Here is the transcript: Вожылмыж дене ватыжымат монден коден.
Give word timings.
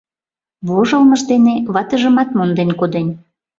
Вожылмыж 0.67 1.21
дене 1.31 1.53
ватыжымат 1.73 2.29
монден 2.37 2.69
коден. 2.79 3.07